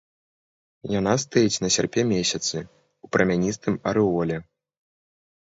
Яна 0.99 1.11
стаіць 1.23 1.61
на 1.63 1.69
сярпе-месяцы, 1.75 2.55
у 3.07 3.11
прамяністым 3.17 3.79
арэоле. 3.93 4.37